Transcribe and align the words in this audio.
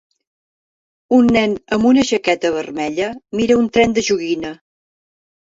Un 1.17 1.27
nen 1.35 1.53
amb 1.77 1.85
una 1.89 2.05
jaqueta 2.13 2.53
vermella 2.57 3.11
mira 3.41 3.59
un 3.65 3.71
tren 3.77 3.97
de 3.99 4.09
joguina. 4.09 4.57